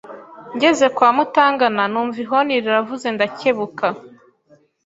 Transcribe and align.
ngeze 0.55 0.85
kwa 0.95 1.09
mutangana 1.15 1.83
numva 1.91 2.17
ihoni 2.23 2.55
riravuze 2.63 3.07
ndakebuka 3.15 3.87